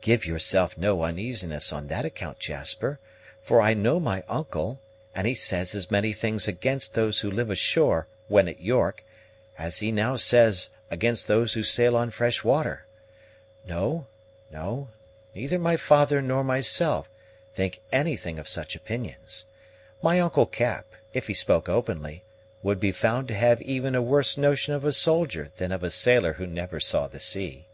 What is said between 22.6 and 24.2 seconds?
would be found to have even a